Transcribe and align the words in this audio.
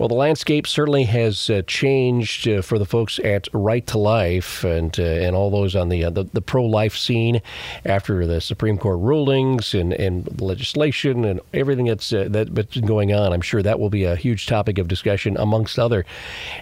Well, 0.00 0.08
the 0.08 0.14
landscape 0.14 0.66
certainly 0.66 1.04
has 1.04 1.50
uh, 1.50 1.60
changed 1.66 2.48
uh, 2.48 2.62
for 2.62 2.78
the 2.78 2.86
folks 2.86 3.20
at 3.22 3.48
Right 3.52 3.86
to 3.88 3.98
Life 3.98 4.64
and 4.64 4.98
uh, 4.98 5.02
and 5.02 5.36
all 5.36 5.50
those 5.50 5.76
on 5.76 5.90
the 5.90 6.04
uh, 6.04 6.08
the, 6.08 6.24
the 6.24 6.40
pro 6.40 6.64
life 6.64 6.96
scene 6.96 7.42
after 7.84 8.26
the 8.26 8.40
Supreme 8.40 8.78
Court 8.78 8.98
rulings 8.98 9.74
and, 9.74 9.92
and 9.92 10.40
legislation 10.40 11.26
and 11.26 11.38
everything 11.52 11.84
that's 11.84 12.14
uh, 12.14 12.28
that's 12.30 12.48
been 12.48 12.86
going 12.86 13.12
on. 13.12 13.34
I'm 13.34 13.42
sure 13.42 13.62
that 13.62 13.78
will 13.78 13.90
be 13.90 14.04
a 14.04 14.16
huge 14.16 14.46
topic 14.46 14.78
of 14.78 14.88
discussion 14.88 15.36
amongst 15.36 15.78
other 15.78 16.06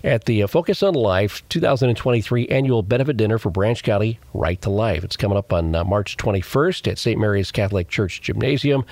at 0.02 0.24
the 0.24 0.42
uh, 0.42 0.48
Focus 0.48 0.82
on 0.82 0.94
Life 0.94 1.48
2023 1.48 2.48
annual 2.48 2.82
benefit 2.82 3.16
dinner 3.16 3.38
for 3.38 3.50
Branch 3.50 3.80
County 3.84 4.18
Right 4.34 4.60
to 4.62 4.70
Life. 4.70 5.04
It's 5.04 5.16
coming 5.16 5.38
up 5.38 5.52
on 5.52 5.70
March 5.70 6.16
21st 6.16 6.90
at 6.90 6.98
St. 6.98 7.20
Mary's 7.20 7.52
Catholic 7.52 7.86
Church 7.86 8.20
Gymnasium. 8.20 8.84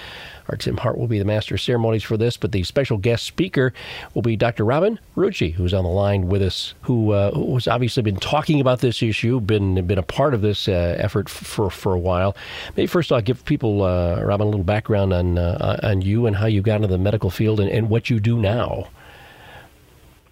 Our 0.48 0.56
Tim 0.56 0.76
Hart 0.76 0.96
will 0.96 1.08
be 1.08 1.18
the 1.18 1.24
master 1.24 1.56
of 1.56 1.60
ceremonies 1.60 2.04
for 2.04 2.16
this, 2.16 2.36
but 2.36 2.52
the 2.52 2.62
special 2.62 2.98
guest 2.98 3.24
speaker 3.24 3.72
will 4.14 4.22
be 4.22 4.35
Dr. 4.36 4.64
Robin 4.64 4.98
Rucci, 5.16 5.52
who's 5.52 5.74
on 5.74 5.84
the 5.84 5.90
line 5.90 6.28
with 6.28 6.42
us, 6.42 6.74
who, 6.82 7.12
uh, 7.12 7.30
obviously 7.68 8.02
been 8.02 8.16
talking 8.16 8.60
about 8.60 8.80
this 8.80 9.02
issue, 9.02 9.40
been 9.40 9.86
been 9.86 9.98
a 9.98 10.02
part 10.02 10.34
of 10.34 10.42
this 10.42 10.68
uh, 10.68 10.96
effort 10.98 11.28
for 11.28 11.70
for 11.70 11.92
a 11.92 11.98
while. 11.98 12.36
Maybe 12.76 12.86
first 12.86 13.12
I'll 13.12 13.20
give 13.20 13.44
people, 13.44 13.82
uh, 13.82 14.22
Robin, 14.22 14.46
a 14.46 14.50
little 14.50 14.64
background 14.64 15.12
on 15.12 15.38
uh, 15.38 15.80
on 15.82 16.02
you 16.02 16.26
and 16.26 16.36
how 16.36 16.46
you 16.46 16.62
got 16.62 16.76
into 16.76 16.88
the 16.88 16.98
medical 16.98 17.30
field 17.30 17.60
and, 17.60 17.70
and 17.70 17.88
what 17.88 18.10
you 18.10 18.20
do 18.20 18.38
now. 18.38 18.88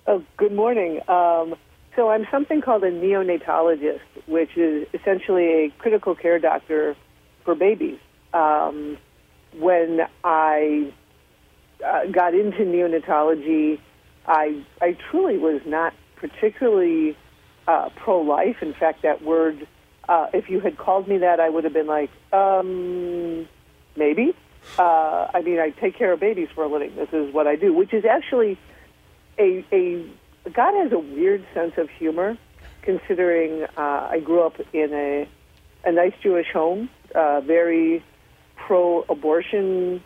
Oh, 0.06 0.22
good 0.36 0.52
morning. 0.52 1.00
Um, 1.08 1.54
so 1.96 2.10
I'm 2.10 2.26
something 2.30 2.60
called 2.60 2.84
a 2.84 2.90
neonatologist, 2.90 4.00
which 4.26 4.56
is 4.56 4.86
essentially 4.92 5.64
a 5.64 5.70
critical 5.78 6.14
care 6.14 6.38
doctor 6.38 6.96
for 7.44 7.54
babies. 7.54 7.98
Um, 8.32 8.98
when 9.58 10.00
I 10.24 10.92
uh, 11.84 12.06
got 12.06 12.34
into 12.34 12.58
neonatology, 12.58 13.78
I 14.26 14.64
I 14.80 14.96
truly 15.10 15.38
was 15.38 15.60
not 15.66 15.94
particularly 16.16 17.16
uh, 17.66 17.90
pro-life. 17.96 18.56
In 18.62 18.74
fact, 18.74 19.02
that 19.02 19.22
word, 19.22 19.66
uh, 20.08 20.28
if 20.32 20.48
you 20.48 20.60
had 20.60 20.76
called 20.76 21.08
me 21.08 21.18
that, 21.18 21.40
I 21.40 21.48
would 21.48 21.64
have 21.64 21.72
been 21.72 21.86
like, 21.86 22.10
um, 22.32 23.48
maybe. 23.96 24.34
Uh, 24.78 25.28
I 25.34 25.42
mean, 25.42 25.58
I 25.58 25.70
take 25.70 25.96
care 25.96 26.12
of 26.12 26.20
babies 26.20 26.48
for 26.54 26.64
a 26.64 26.68
living. 26.68 26.96
This 26.96 27.12
is 27.12 27.32
what 27.34 27.46
I 27.46 27.56
do, 27.56 27.72
which 27.72 27.92
is 27.92 28.04
actually 28.04 28.58
a 29.38 29.64
a 29.72 30.06
God 30.50 30.74
has 30.74 30.92
a 30.92 30.98
weird 30.98 31.44
sense 31.54 31.74
of 31.76 31.90
humor, 31.90 32.36
considering 32.82 33.64
uh, 33.76 34.08
I 34.10 34.20
grew 34.20 34.42
up 34.42 34.58
in 34.72 34.92
a 34.92 35.28
a 35.84 35.92
nice 35.92 36.14
Jewish 36.22 36.50
home, 36.50 36.88
uh, 37.14 37.42
very 37.42 38.02
pro-abortion 38.56 40.02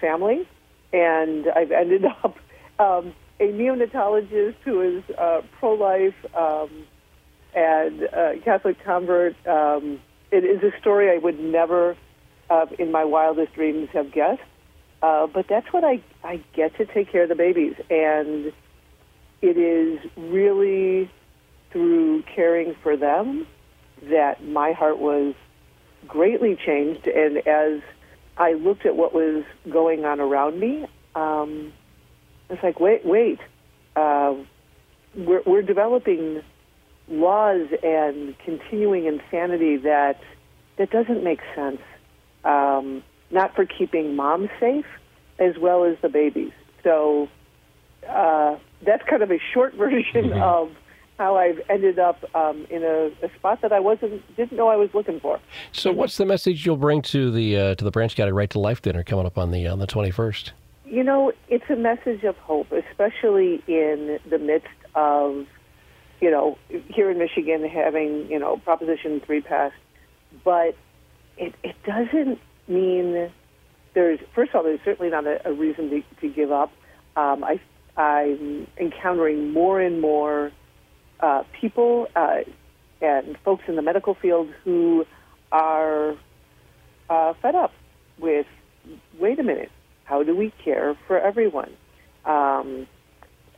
family, 0.00 0.48
and 0.92 1.46
I've 1.48 1.70
ended 1.70 2.04
up 2.24 2.36
um, 2.80 3.14
a 3.42 3.52
neonatologist 3.52 4.54
who 4.64 4.80
is 4.80 5.02
uh, 5.18 5.42
pro-life 5.58 6.14
um, 6.36 6.70
and 7.54 8.04
uh, 8.04 8.32
Catholic 8.44 8.82
convert. 8.84 9.34
Um, 9.46 10.00
it 10.30 10.44
is 10.44 10.62
a 10.62 10.78
story 10.78 11.10
I 11.10 11.18
would 11.18 11.40
never, 11.40 11.96
uh, 12.48 12.66
in 12.78 12.92
my 12.92 13.04
wildest 13.04 13.54
dreams, 13.54 13.88
have 13.92 14.12
guessed. 14.12 14.42
Uh, 15.02 15.26
but 15.26 15.48
that's 15.48 15.72
what 15.72 15.82
I 15.82 16.00
I 16.22 16.40
get 16.52 16.76
to 16.76 16.86
take 16.86 17.10
care 17.10 17.24
of 17.24 17.28
the 17.28 17.34
babies, 17.34 17.74
and 17.90 18.52
it 19.40 19.56
is 19.58 19.98
really 20.16 21.10
through 21.72 22.22
caring 22.22 22.76
for 22.84 22.96
them 22.96 23.44
that 24.04 24.44
my 24.44 24.70
heart 24.70 24.98
was 24.98 25.34
greatly 26.06 26.54
changed. 26.54 27.08
And 27.08 27.38
as 27.48 27.80
I 28.36 28.52
looked 28.52 28.86
at 28.86 28.94
what 28.94 29.12
was 29.12 29.42
going 29.68 30.04
on 30.04 30.20
around 30.20 30.60
me, 30.60 30.86
um, 31.16 31.72
it's 32.52 32.62
like, 32.62 32.80
wait, 32.80 33.04
wait. 33.04 33.38
Uh, 33.96 34.34
we're, 35.14 35.42
we're 35.46 35.62
developing 35.62 36.42
laws 37.08 37.68
and 37.82 38.34
continuing 38.44 39.06
insanity 39.06 39.76
that 39.78 40.20
that 40.78 40.90
doesn't 40.90 41.22
make 41.22 41.40
sense. 41.54 41.80
Um, 42.44 43.02
not 43.30 43.54
for 43.54 43.66
keeping 43.66 44.16
moms 44.16 44.50
safe, 44.58 44.86
as 45.38 45.56
well 45.58 45.84
as 45.84 45.96
the 46.02 46.08
babies. 46.08 46.52
So 46.82 47.28
uh, 48.08 48.56
that's 48.84 49.02
kind 49.08 49.22
of 49.22 49.30
a 49.30 49.38
short 49.52 49.74
version 49.76 50.30
mm-hmm. 50.30 50.42
of 50.42 50.70
how 51.18 51.36
I've 51.36 51.60
ended 51.68 51.98
up 51.98 52.24
um, 52.34 52.66
in 52.70 52.82
a, 52.82 53.10
a, 53.24 53.32
spot 53.36 53.60
that 53.62 53.72
I 53.72 53.80
wasn't 53.80 54.22
didn't 54.36 54.56
know 54.56 54.68
I 54.68 54.76
was 54.76 54.90
looking 54.92 55.20
for. 55.20 55.38
So, 55.70 55.92
what's 55.92 56.16
the 56.16 56.26
message 56.26 56.66
you'll 56.66 56.76
bring 56.76 57.02
to 57.02 57.30
the 57.30 57.56
uh, 57.56 57.74
to 57.76 57.84
the 57.84 57.90
Branch 57.90 58.16
County 58.16 58.32
Right 58.32 58.50
to 58.50 58.58
Life 58.58 58.82
dinner 58.82 59.04
coming 59.04 59.26
up 59.26 59.38
on 59.38 59.50
the 59.50 59.68
on 59.68 59.78
the 59.78 59.86
twenty 59.86 60.10
first? 60.10 60.52
You 60.92 61.02
know, 61.02 61.32
it's 61.48 61.64
a 61.70 61.74
message 61.74 62.22
of 62.24 62.36
hope, 62.36 62.70
especially 62.70 63.62
in 63.66 64.18
the 64.28 64.36
midst 64.36 64.68
of 64.94 65.46
you 66.20 66.30
know 66.30 66.58
here 66.68 67.10
in 67.10 67.16
Michigan 67.16 67.66
having 67.66 68.30
you 68.30 68.38
know 68.38 68.58
Proposition 68.58 69.22
Three 69.24 69.40
passed, 69.40 69.74
but 70.44 70.76
it 71.38 71.54
it 71.62 71.76
doesn't 71.86 72.38
mean 72.68 73.30
there's 73.94 74.20
first 74.34 74.50
of 74.50 74.56
all 74.56 74.62
there's 74.64 74.80
certainly 74.84 75.10
not 75.10 75.26
a, 75.26 75.48
a 75.48 75.54
reason 75.54 75.88
to, 75.88 76.02
to 76.20 76.28
give 76.28 76.52
up. 76.52 76.70
Um, 77.16 77.42
I 77.42 77.58
I'm 77.96 78.66
encountering 78.76 79.50
more 79.50 79.80
and 79.80 79.98
more 79.98 80.52
uh, 81.20 81.44
people 81.58 82.08
uh, 82.14 82.40
and 83.00 83.38
folks 83.46 83.64
in 83.66 83.76
the 83.76 83.82
medical 83.82 84.12
field 84.12 84.50
who 84.62 85.06
are 85.50 86.16
uh, 87.08 87.32
fed 87.40 87.54
up 87.54 87.72
with 88.18 88.46
wait 89.18 89.38
a 89.38 89.42
minute, 89.42 89.70
how 90.04 90.22
do 90.22 90.36
we 90.36 90.52
care 90.64 90.96
for 91.06 91.18
everyone? 91.18 91.72
Um, 92.24 92.86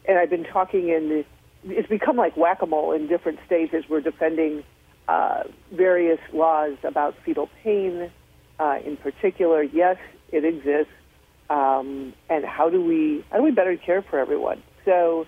and 0.07 0.19
I've 0.19 0.31
been 0.31 0.45
talking 0.45 0.89
in, 0.89 1.25
it's 1.65 1.89
become 1.89 2.17
like 2.17 2.37
whack 2.37 2.63
a 2.63 2.67
mole 2.67 2.93
in 2.93 3.07
different 3.07 3.39
states 3.47 3.73
as 3.75 3.85
we're 3.89 4.01
defending 4.01 4.65
uh, 5.09 5.45
various 5.73 6.21
laws 6.33 6.77
about 6.83 7.15
fetal 7.25 7.49
pain 7.63 8.11
uh, 8.59 8.79
in 8.85 8.97
particular. 8.97 9.63
Yes, 9.63 9.97
it 10.33 10.45
exists. 10.45 10.93
Um, 11.51 12.15
and 12.31 12.45
how 12.45 12.71
do 12.71 12.83
we 12.83 13.25
how 13.31 13.37
do 13.37 13.43
we 13.43 13.51
better 13.51 13.77
care 13.77 14.01
for 14.01 14.19
everyone? 14.19 14.63
So 14.87 15.27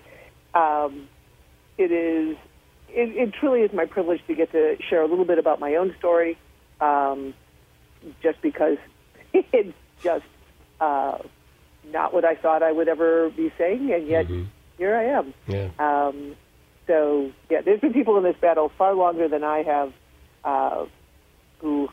um, 0.55 1.07
it 1.77 1.91
is 1.91 2.37
it, 2.89 3.29
it, 3.29 3.33
truly 3.39 3.61
is 3.61 3.71
my 3.73 3.85
privilege 3.85 4.21
to 4.27 4.33
get 4.33 4.51
to 4.51 4.77
share 4.89 5.03
a 5.03 5.07
little 5.07 5.25
bit 5.25 5.37
about 5.37 5.59
my 5.59 5.75
own 5.75 5.93
story, 5.99 6.37
um, 6.81 7.35
just 8.23 8.41
because 8.41 8.77
it's 9.33 9.77
just 10.01 10.25
uh, 10.79 11.17
not 11.91 12.13
what 12.13 12.25
I 12.25 12.35
thought 12.35 12.63
I 12.63 12.71
would 12.71 12.87
ever 12.87 13.29
be 13.29 13.51
saying, 13.57 13.91
and 13.91 14.07
yet 14.07 14.25
mm-hmm. 14.25 14.45
here 14.77 14.95
I 14.95 15.03
am. 15.05 15.33
Yeah. 15.47 15.69
Um, 15.79 16.35
so 16.85 17.31
yeah, 17.49 17.61
there's 17.61 17.81
been 17.81 17.93
people 17.93 18.17
in 18.17 18.23
this 18.23 18.37
battle 18.39 18.71
far 18.77 18.93
longer 18.93 19.27
than 19.27 19.43
I 19.43 19.63
have, 19.63 19.93
uh, 20.43 20.85
who 21.59 21.89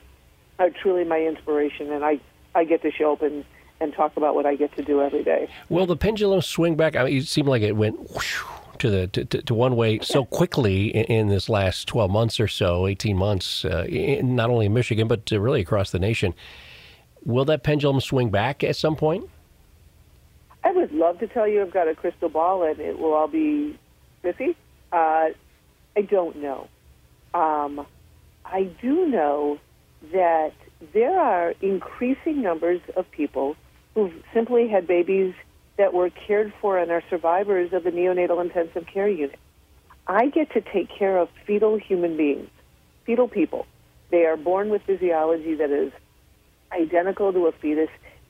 are 0.58 0.70
truly 0.70 1.04
my 1.04 1.20
inspiration, 1.20 1.92
and 1.92 2.04
I 2.04 2.20
I 2.54 2.64
get 2.64 2.82
to 2.82 2.90
show 2.90 3.12
up 3.12 3.22
and 3.22 3.44
and 3.80 3.92
talk 3.92 4.16
about 4.16 4.34
what 4.34 4.46
I 4.46 4.54
get 4.54 4.74
to 4.76 4.82
do 4.82 5.02
every 5.02 5.24
day. 5.24 5.48
Will 5.68 5.86
the 5.86 5.96
pendulum 5.96 6.42
swing 6.42 6.76
back? 6.76 6.96
I 6.96 7.04
mean, 7.04 7.16
it 7.16 7.26
seemed 7.26 7.48
like 7.48 7.62
it 7.62 7.76
went. 7.76 7.98
Whoosh 8.14 8.42
to 8.78 8.90
the 8.90 9.06
to, 9.06 9.24
to 9.24 9.54
one 9.54 9.76
way 9.76 10.00
so 10.00 10.24
quickly 10.24 10.88
in, 10.88 11.04
in, 11.04 11.28
this 11.28 11.48
last 11.48 11.86
12 11.86 12.10
months 12.10 12.40
or 12.40 12.48
so, 12.48 12.88
18 12.88 13.16
months, 13.16 13.64
uh, 13.64 13.84
in, 13.88 14.34
not 14.34 14.50
only 14.50 14.66
in 14.66 14.74
Michigan 14.74 15.06
but 15.06 15.32
uh, 15.32 15.40
really 15.40 15.60
across 15.60 15.90
the 15.90 15.98
nation. 15.98 16.34
Will 17.24 17.44
that 17.46 17.62
pendulum 17.62 18.00
swing 18.00 18.30
back 18.30 18.62
at 18.62 18.76
some 18.76 18.96
point? 18.96 19.28
I 20.62 20.72
would 20.72 20.92
love 20.92 21.18
to 21.20 21.26
tell 21.26 21.46
you 21.48 21.62
I've 21.62 21.72
got 21.72 21.88
a 21.88 21.94
crystal 21.94 22.28
ball 22.28 22.62
and 22.62 22.78
it 22.80 22.98
will 22.98 23.12
all 23.12 23.28
be 23.28 23.78
spiffy. 24.20 24.56
Uh, 24.92 25.28
I 25.96 26.02
don't 26.08 26.36
know. 26.36 26.68
Um, 27.32 27.86
I 28.44 28.64
do 28.80 29.06
know 29.06 29.58
that 30.12 30.52
there 30.92 31.18
are 31.18 31.54
increasing 31.60 32.42
numbers 32.42 32.80
of 32.96 33.10
people 33.10 33.56
who've 33.94 34.12
simply 34.32 34.68
had 34.68 34.86
babies 34.86 35.34
that 35.76 35.92
were 35.92 36.10
cared 36.10 36.52
for 36.60 36.78
and 36.78 36.90
are 36.90 37.02
survivors 37.10 37.72
of 37.72 37.84
the 37.84 37.90
neonatal 37.90 38.40
intensive 38.40 38.86
care 38.86 39.08
unit. 39.08 39.38
I 40.06 40.28
get 40.28 40.52
to 40.52 40.60
take 40.60 40.88
care 40.90 41.16
of 41.18 41.28
fetal 41.46 41.78
human 41.78 42.16
beings, 42.16 42.50
fetal 43.06 43.28
people. 43.28 43.66
They 44.10 44.26
are 44.26 44.36
born 44.36 44.68
with 44.68 44.82
physiology 44.82 45.54
that 45.54 45.70
is 45.70 45.92
identical 46.74 47.32
to 47.32 47.46
a 47.46 47.52
fetus. 47.52 47.88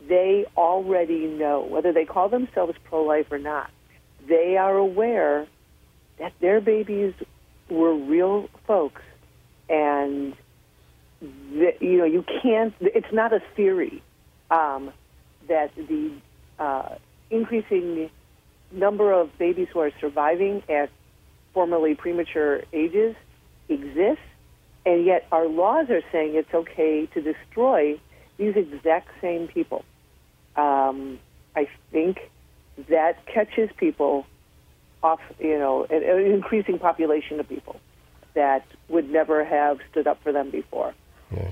They 0.08 0.46
already 0.56 1.26
know, 1.26 1.62
whether 1.62 1.93
they 1.93 2.05
call 2.05 2.29
themselves 2.29 2.75
pro 2.85 3.02
life 3.05 3.26
or 3.31 3.38
not, 3.38 3.70
they 4.29 4.56
are 4.56 4.76
aware 4.76 5.46
that 6.19 6.32
their 6.41 6.61
babies 6.61 7.14
were 7.70 7.94
real 7.94 8.49
folks 8.67 9.02
and 9.69 10.35
that, 11.20 11.81
you 11.81 11.96
know 11.96 12.05
you 12.05 12.23
can't 12.43 12.75
it's 12.81 13.12
not 13.12 13.32
a 13.32 13.41
theory 13.56 14.02
um, 14.50 14.93
that 15.49 15.75
the 15.75 16.12
uh, 16.58 16.96
increasing 17.31 18.11
number 18.70 19.12
of 19.12 19.37
babies 19.38 19.69
who 19.73 19.81
are 19.81 19.91
surviving 20.00 20.62
at 20.69 20.91
formerly 21.52 21.94
premature 21.94 22.62
ages 22.73 23.14
exists, 23.69 24.25
and 24.85 25.06
yet 25.06 25.26
our 25.32 25.46
laws 25.46 25.88
are 25.88 26.02
saying 26.12 26.35
it's 26.35 26.52
okay 26.52 27.06
to 27.14 27.23
destroy 27.23 27.99
these 28.36 28.56
exact 28.56 29.08
same 29.20 29.48
people. 29.48 29.84
Um, 30.56 31.19
I 31.56 31.69
think 31.90 32.31
that 32.88 33.25
catches 33.26 33.70
people 33.76 34.26
off, 35.02 35.20
you 35.38 35.58
know, 35.58 35.84
an, 35.84 36.02
an 36.02 36.32
increasing 36.32 36.78
population 36.78 37.38
of 37.40 37.48
people 37.48 37.81
that 38.34 38.66
would 38.88 39.10
never 39.10 39.44
have 39.44 39.78
stood 39.90 40.06
up 40.06 40.22
for 40.22 40.32
them 40.32 40.50
before. 40.50 40.94
Yeah. 41.31 41.50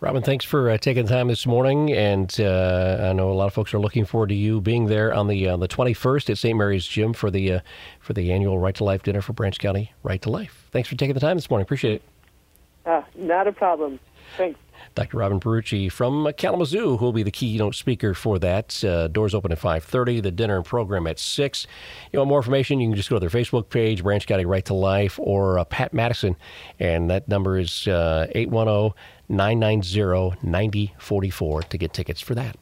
Robin, 0.00 0.22
thanks 0.22 0.44
for 0.44 0.70
uh, 0.70 0.78
taking 0.78 1.04
the 1.04 1.10
time 1.10 1.28
this 1.28 1.46
morning, 1.46 1.92
and 1.92 2.34
uh, 2.40 3.08
I 3.10 3.12
know 3.12 3.30
a 3.30 3.34
lot 3.34 3.46
of 3.46 3.52
folks 3.52 3.74
are 3.74 3.80
looking 3.80 4.04
forward 4.04 4.28
to 4.28 4.34
you 4.34 4.60
being 4.60 4.86
there 4.86 5.12
on 5.12 5.26
the 5.26 5.48
uh, 5.48 5.56
the 5.56 5.68
21st 5.68 6.30
at 6.30 6.38
St. 6.38 6.56
Mary's 6.56 6.86
Gym 6.86 7.12
for 7.12 7.30
the 7.30 7.54
uh, 7.54 7.60
for 8.00 8.12
the 8.12 8.32
annual 8.32 8.58
Right 8.58 8.74
to 8.76 8.84
Life 8.84 9.02
dinner 9.02 9.20
for 9.20 9.32
Branch 9.32 9.58
County 9.58 9.92
Right 10.02 10.22
to 10.22 10.30
Life. 10.30 10.68
Thanks 10.70 10.88
for 10.88 10.94
taking 10.94 11.14
the 11.14 11.20
time 11.20 11.36
this 11.36 11.50
morning. 11.50 11.64
Appreciate 11.64 11.94
it. 11.94 12.02
Uh, 12.86 13.02
not 13.16 13.46
a 13.46 13.52
problem. 13.52 13.98
Thanks. 14.36 14.58
Dr. 14.94 15.16
Robin 15.16 15.40
Pierucci 15.40 15.90
from 15.90 16.30
Kalamazoo, 16.36 16.96
who 16.96 17.04
will 17.04 17.12
be 17.12 17.22
the 17.22 17.30
keynote 17.30 17.74
speaker 17.74 18.14
for 18.14 18.38
that. 18.38 18.84
Uh, 18.84 19.08
doors 19.08 19.34
open 19.34 19.52
at 19.52 19.58
5.30, 19.58 20.22
the 20.22 20.30
dinner 20.30 20.56
and 20.56 20.64
program 20.64 21.06
at 21.06 21.18
6. 21.18 21.66
You 22.12 22.18
want 22.18 22.28
more 22.28 22.38
information, 22.38 22.80
you 22.80 22.88
can 22.88 22.96
just 22.96 23.08
go 23.08 23.16
to 23.16 23.20
their 23.20 23.30
Facebook 23.30 23.70
page, 23.70 24.02
Branch 24.02 24.26
County 24.26 24.44
Right 24.44 24.64
to 24.66 24.74
Life, 24.74 25.18
or 25.18 25.58
uh, 25.58 25.64
Pat 25.64 25.94
Madison, 25.94 26.36
and 26.78 27.10
that 27.10 27.28
number 27.28 27.58
is 27.58 27.88
uh, 27.88 28.26
810 28.34 28.94
990 29.30 30.36
9044 30.42 31.62
to 31.62 31.78
get 31.78 31.92
tickets 31.92 32.20
for 32.20 32.34
that. 32.34 32.58